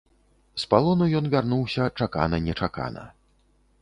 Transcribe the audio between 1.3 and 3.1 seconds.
вярнуўся чакана-нечакана.